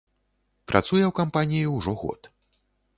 [0.71, 2.21] Працуе ў кампаніі ўжо год.